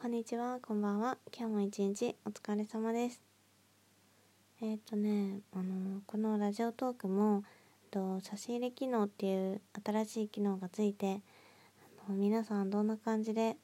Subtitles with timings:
[0.00, 1.18] こんにちは、こんばんは。
[1.36, 3.20] 今日も一日お疲れ様です。
[4.62, 7.42] えっ、ー、とね、あのこのラジオトークも
[7.90, 11.20] と差し入れ機能っていう新しい機能がついて
[12.06, 13.56] あの皆さんどんな感じで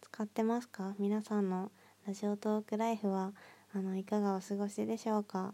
[0.00, 0.94] 使ってますか？
[0.98, 1.70] 皆さんの
[2.06, 3.34] ラジオトークライフは
[3.74, 5.52] あのいかがお過ごしでしょうか？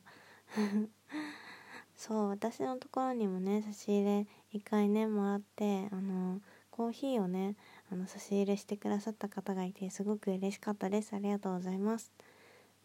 [1.96, 7.56] そう私のところにもね差し入れ1回ねもらってあのコーヒーをね
[7.90, 11.14] あの差し入れしてくださった方がいてすごく嬉しかったです。
[11.14, 12.12] ありがとうございます。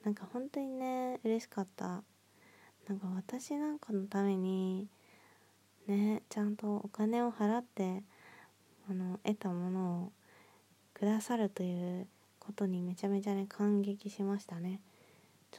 [0.03, 2.03] なんか本当にね嬉しかった。
[2.87, 4.87] なんか私なんかのために
[5.87, 8.03] ねちゃんとお金を払って
[8.89, 10.11] あの得たものを
[10.93, 12.07] くださるという
[12.39, 14.79] ことにめちゃめちゃね感激しましたね。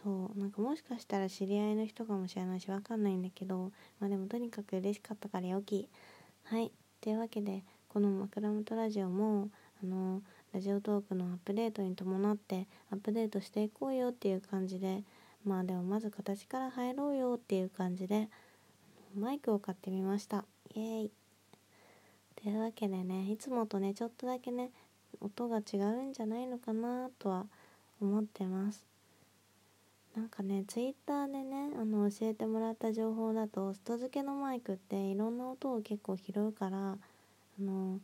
[0.03, 5.89] そうなんかもしかしたら知り合いの人かもしれないしわかんないんだけどまあでもとにかく嬉しかったからよき。
[6.45, 6.73] はい。
[7.01, 7.63] というわけで
[7.95, 10.21] この枕元ラジオもあの
[10.53, 15.05] ラジオトークのアップデートに伴ってアップデートしていこうよっていう感じで
[15.47, 18.29] まあでもまず形から入ろうよっていう感じで
[19.17, 20.45] マイクを買ってみました。
[20.75, 21.11] イエーイ。
[22.35, 24.71] というわけでねいつもとねちょっとだけね
[25.21, 27.47] 音が違うんじゃないのかなとは
[28.01, 28.85] 思ってます。
[30.17, 36.99] なんかねツイッターでねあの教えてもらった情報だと外付けのマイクっていろんな音を結構拾うから
[37.61, 38.01] あの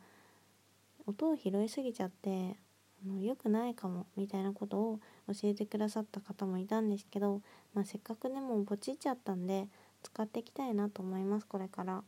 [1.07, 2.57] 音を拾いすぎちゃって
[3.05, 7.41] あの良くないかもみたいなことを教えてくださった方もいたんですけど、
[7.75, 9.67] まあ、せっかくねもうポチっちゃったんで
[10.03, 12.03] 使っていきたいなと思いますこれから。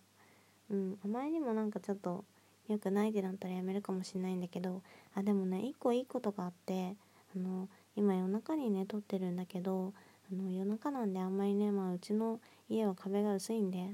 [0.70, 2.24] うんあまりにもなんかちょっと
[2.68, 4.82] 良くないってなったらやめるかもしれないんだけど
[5.14, 6.94] あでもね一個いいことがあって
[7.36, 9.92] あの今夜中にね撮ってるんだけど
[10.32, 13.90] あの夜中なんであんまりねまあうちの家は壁が薄いんで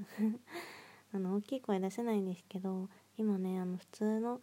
[1.13, 2.87] あの大きい声出せないんですけど
[3.19, 4.39] 今ねあの普通の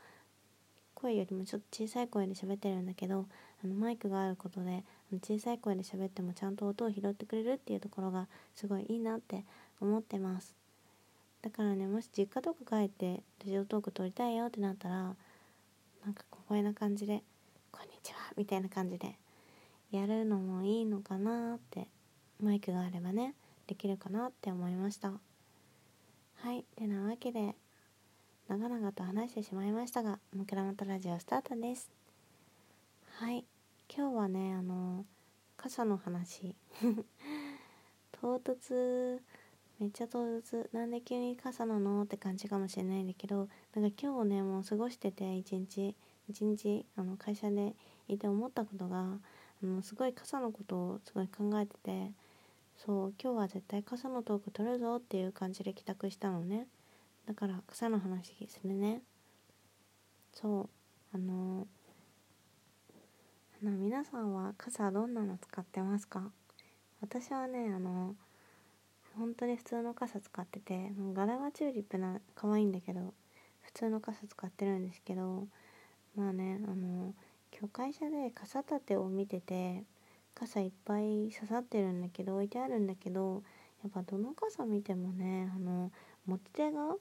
[0.94, 3.24] 声よりもちょっと小さい声で喋ってるんだけど
[3.64, 4.84] あのマイクがあることで
[5.22, 9.44] 小さい声で喋ってもちゃんと音を拾ってくれるっていうところがすごいいいなって
[9.80, 10.54] 思ってます。
[11.40, 14.94] だからねもし実家とか帰ってラジオトーク撮りたいよってなったら
[16.04, 17.22] なんか小声な感じで
[17.72, 19.16] 「こんにちは」みたいな感じで
[19.90, 21.88] やるのもいいのかなって
[22.42, 23.34] マイクがあればね
[23.66, 25.12] できるかなって思いました。
[26.34, 27.54] はいてなわけで
[28.48, 31.90] 長々と話してしまいましたが枕元ラジオスタートです。
[33.18, 33.44] はい。
[33.92, 35.04] 今日はねあの
[35.56, 36.54] 傘の話。
[38.12, 39.20] 唐突。
[39.80, 40.68] めっちゃ唐突。
[40.72, 45.96] なんで急に傘なのって感じかもしれないんだけどなんか今日ねもう過ごしてて一日。
[46.28, 47.74] 一日あの会社で
[48.06, 49.18] いて思ったことが
[49.60, 52.12] あのすごい傘のことをすごい考えてて
[52.76, 56.68] そう今日は絶対傘のトーク取るぞっていう感じで帰宅したのね。
[57.26, 59.02] だから草の話するね。
[60.32, 60.68] そう。
[61.12, 61.66] あの
[63.62, 66.30] あの皆さんは傘どんなの使ってますか？
[67.00, 68.14] 私はねあの
[69.18, 73.14] 本当に普通の傘使ってて柄がチューリップな可愛いんだけど
[73.62, 75.46] 普通の傘使ってるんですけど
[76.16, 77.14] まあねあの
[77.58, 79.84] 今日会社で傘立てを見てて
[80.34, 83.42] 傘いっぱい刺さってるんだけど置いてあるんだけど
[83.82, 85.90] やっぱどの傘見てもねあの
[86.26, 86.94] 持ち手が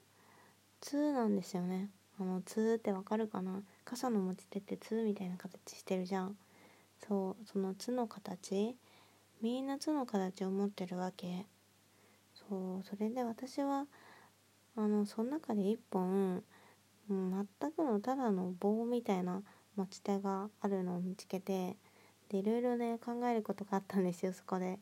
[0.85, 1.89] 2なんですよね。
[2.19, 3.61] あの2ってわかるかな？
[3.83, 6.37] 傘の持ち手って2みたいな形してるじゃん。
[7.07, 8.77] そうその「つ」の形。
[9.41, 11.45] みんな「つ」の形を持ってるわけ。
[12.33, 13.87] そうそれで私は
[14.75, 16.43] あのその中で1本、
[17.09, 19.41] 全くのただの棒みたいな
[19.75, 21.77] 持ち手があるのを見つけて
[22.29, 24.79] でいろいろね考えることがあったんですよそこで。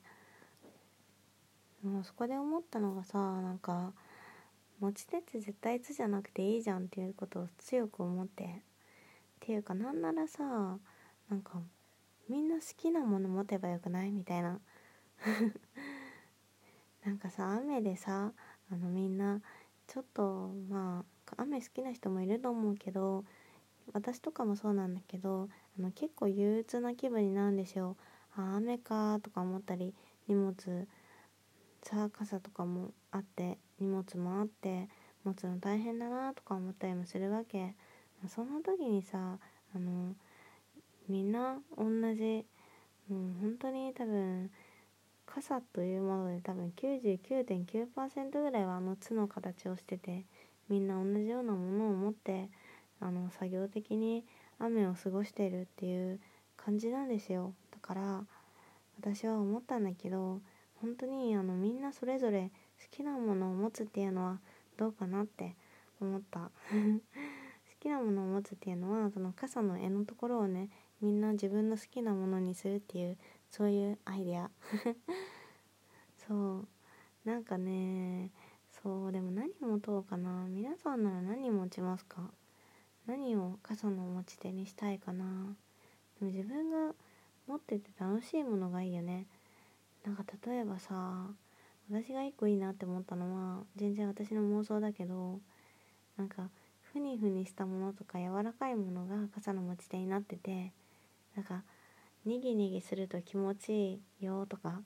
[1.84, 3.94] もうそこで思ったのがさなんか
[4.84, 8.48] 持ち手って絶対つじゃなくていいじゃんっていうことを強く思ってっ
[9.40, 10.44] ていうかなんならさ
[11.30, 11.62] なんか
[12.28, 14.60] みんな好きなもの持てばよくないみたいな
[17.06, 18.34] なんかさ雨でさ
[18.70, 19.42] あのみんな
[19.88, 23.24] ちょっとまあ雨好きな人もいると思うけど
[23.94, 25.48] 私とかもそうなんだけど
[25.80, 27.96] あの結構憂鬱な気分になるんですよ。
[28.36, 29.94] あ雨かとか思ったり
[30.28, 30.54] 荷物
[31.84, 34.88] さ傘とかもあって荷物もあって
[35.24, 37.76] 持つの大変だなとか思ったりもするわけ。
[38.28, 39.38] そんな時にさ
[39.76, 40.16] あの
[41.10, 41.86] みんな同
[42.16, 42.46] じ
[43.10, 44.50] もう本当に多分
[45.26, 50.26] 傘というもので多分99.9%ぐらいはあの巣の形をしてて
[50.70, 52.50] みんな同じようなものを持って
[53.02, 54.24] あの作業的に
[54.60, 56.20] 雨を過ごしているっていう
[56.56, 57.54] 感じなんですよ。
[57.72, 58.24] だから
[59.02, 60.40] 私は思ったんだけど
[60.84, 64.40] 本当にあのみんなそれぞれ好きなものを持つっていうのは
[64.76, 65.56] どうかなって
[66.02, 66.52] 思った。
[66.70, 70.70] 好きなものを持つっていうのはその傘の柄のところをね
[71.00, 73.18] みんな自分の好きなものにするっていう
[73.50, 74.52] そういうアイデア。
[76.28, 76.68] そう。
[77.24, 78.32] なんかね
[78.70, 80.46] そうでも何持とうかな。
[80.50, 82.30] 皆さんなら何持ちますか？
[83.06, 85.56] 何を傘の持ち手にしたいかな。
[86.20, 86.94] でも自分が
[87.48, 89.28] 持ってて楽しいものがいいよね。
[90.06, 91.28] なんか例えばさ
[91.90, 95.40] 私が一個いいなって思ったのは全然私の妄想だけど
[96.18, 96.50] なんか
[96.82, 100.72] ふにふにしたものとか柔らかいものが傘の持ち手になってて
[101.36, 101.64] なんか
[102.26, 104.82] にぎにぎすると気持ちいいよとか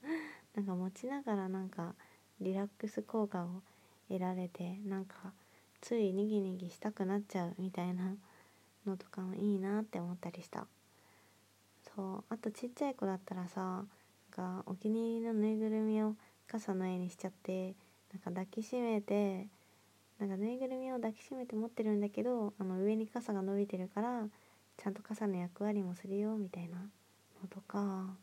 [0.54, 1.94] なんか持ちながらなんか
[2.40, 3.62] リラックス効果を
[4.08, 5.32] 得られてなんか
[5.80, 8.16] ついにぎにぎしたくなっちゃうみたいな
[8.86, 10.66] のとかもいいなって思ったりした。
[11.94, 13.84] そうあとちっちゃい子だったらさ
[14.28, 16.14] かお気に入りのぬいぐるみを
[16.46, 17.74] 傘の絵にしちゃって
[18.12, 19.48] なんか抱きしめて
[20.18, 24.26] なんかぬいぐるみを抱きしめて持ってるんだけどあの上に傘が伸びてるから
[24.78, 28.16] ちゃんと傘の役割もするよみたいなのとか。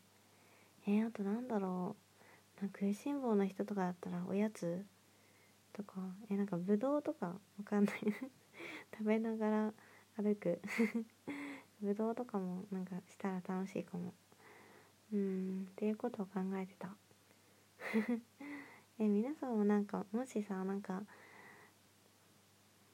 [0.86, 1.96] えー、あとなんだろ
[2.58, 2.62] う。
[2.62, 4.84] なんか食いしん坊な人とかだったらおやつ
[5.74, 5.94] とか。
[6.30, 7.96] えなんかぶどうとかわかんない。
[8.96, 9.74] 食べながら
[10.16, 10.60] 歩く。
[11.82, 14.14] ぶどうとかもなんかしたら楽しいかも。
[15.12, 16.94] うんっていうことを考えてた。
[18.98, 21.02] え皆さんもなんかもしさなんか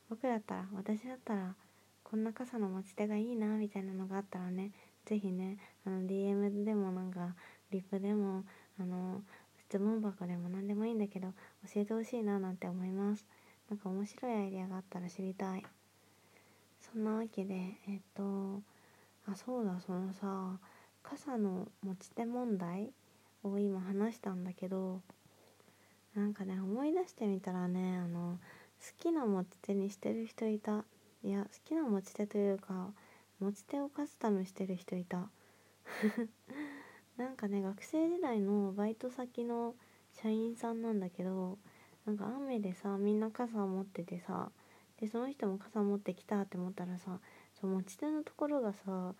[0.08, 1.54] 僕だったら私だったら
[2.02, 4.72] こんな傘の持ち手がいいなみたいなのがあったらね
[5.06, 7.34] 是非ねあの DM でもなんか
[7.70, 8.44] リップでも
[8.78, 9.22] あの
[9.56, 11.28] 質問箱でも何でもいいんだけど
[11.72, 13.24] 教えてほしいななんて思います。
[13.70, 15.64] なんか面白いアイデアがあったら知りたい。
[16.80, 18.60] そんなわけでえっと
[19.26, 20.58] あそうだそのさ
[21.02, 22.92] 傘の持ち手問題
[23.42, 25.00] を今話したんだけど
[26.14, 28.38] なんかね思い出してみたらねあの
[28.80, 30.84] 好きな持ち手にしてる人いた。
[31.24, 32.90] いや好きな持ち手というか
[33.38, 35.30] 持ち手をカスタムしてる人いた。
[37.16, 39.76] なんかね学生時代のバイト先の
[40.12, 41.58] 社員さんなんだけど
[42.04, 44.50] なんか雨でさみんな傘を持っててさ
[44.98, 47.20] でその人も傘持ってきたって思ったらさ
[47.60, 49.14] その持ち手のところがさ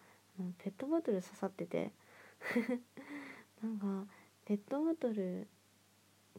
[0.59, 1.93] ペットボトル刺さってて。
[3.63, 4.07] なんか
[4.45, 5.47] ペットボトル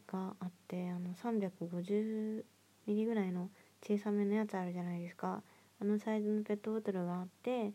[0.06, 2.44] があってあの350
[2.86, 3.50] ミリぐらいの
[3.82, 5.42] 小さめのやつあるじゃないですか。
[5.80, 7.72] あのサイズのペットボトルがあって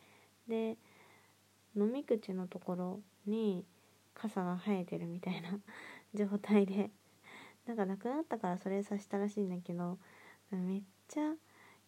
[0.48, 0.78] で
[1.76, 3.66] 飲み口のところに
[4.14, 5.60] 傘が生えてるみたいな
[6.14, 6.92] 状態で。
[7.66, 10.00] なんかなくなったからそれさしたらしいんだけど
[10.50, 11.36] めっちゃ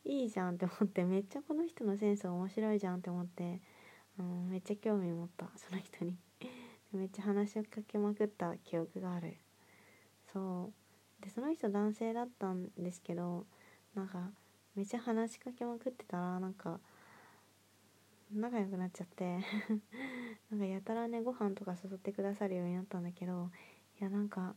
[0.06, 3.62] いいじゃんって思ってめっちゃこの人のセンス面白いじゃんって思って。
[4.19, 6.17] あのめっちゃ興味持ったその人に。
[6.93, 9.37] めっちゃ話しかけまくった記憶がある。
[10.33, 10.71] そ
[11.19, 11.23] う。
[11.23, 13.45] でその人男性だったんですけど
[13.95, 14.31] なんか
[14.75, 16.79] めっちゃ話しかけまくってたらなんか
[18.33, 19.39] 仲良くなっちゃって。
[20.49, 23.49] なんかやたらねご飯とか誘ってくださるようになったんだけど
[23.99, 24.55] いやなんか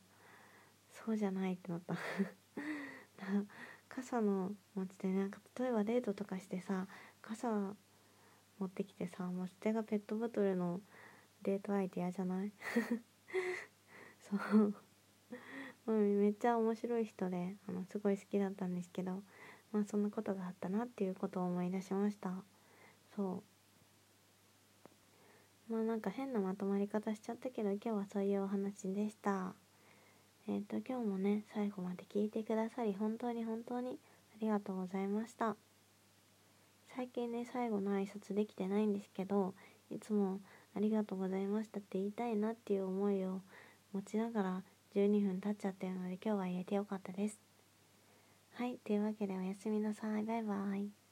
[0.91, 1.97] そうじゃないってなった。
[3.89, 6.89] 傘の持ち手なんか例えばデートとかしてさ
[7.23, 7.77] 傘
[8.59, 10.81] 持ってきてさ持ち手がペットボトルの
[11.43, 12.53] デート相手嫌じゃない？
[14.21, 14.75] そう。
[15.93, 19.23] めっちゃ面白い人であのすごい好きだったんですけど
[19.73, 22.33] まあそんなことがあったなっていうことを思い出しました。
[23.17, 23.43] そ
[25.69, 25.73] う。
[25.73, 29.55] まあなんか変なまとまり方しちゃったけど今日はそういうお話でした。
[30.47, 33.99] えっ、ー、と今日もね最後まで聞いてくださり本当に本当に
[34.35, 35.57] ありがとうございました。
[37.05, 39.53] 最近ね最後の挨拶できてないんですけど
[39.91, 40.41] いつも
[40.75, 43.43] ありがとうございましたって言いたいなっていう思いを
[43.93, 44.63] 持ちながら
[44.95, 47.39] 12分経っちゃってるので今日は言えてよかったです。
[48.55, 50.25] はいというわけでおやすみなさい。
[50.25, 51.04] バイバイ。